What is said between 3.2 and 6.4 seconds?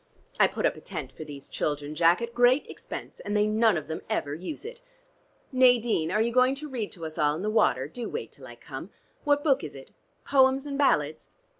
they none of them ever use it. Nadine, are you